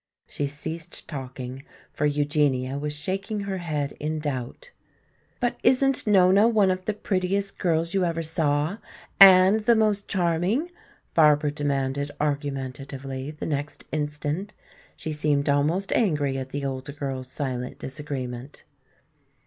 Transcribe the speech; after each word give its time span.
She 0.25 0.47
ceased 0.47 1.07
talking, 1.07 1.63
for 1.93 2.07
Eugenia 2.07 2.79
was 2.79 2.91
shaking 2.91 3.41
her 3.41 3.59
head 3.59 3.91
in 3.99 4.17
doubt. 4.17 4.71
"But 5.39 5.59
isn't 5.61 6.07
Nona 6.07 6.47
one 6.47 6.71
of 6.71 6.85
the 6.85 6.95
prettiest 6.95 7.59
girls 7.59 7.93
you 7.93 8.03
ever 8.03 8.23
saw 8.23 8.79
and 9.19 9.59
the 9.59 9.75
most 9.75 10.07
charming?" 10.07 10.71
Barbara 11.13 11.51
demanded 11.51 12.09
argumentatively 12.19 13.29
the 13.29 13.45
next 13.45 13.83
instant. 13.91 14.55
She 14.95 15.11
seemed 15.11 15.47
almost 15.47 15.91
angry 15.93 16.35
at 16.39 16.49
the 16.49 16.65
older 16.65 16.93
girl's 16.93 17.27
silent 17.31 17.77
disagreement. 17.77 18.63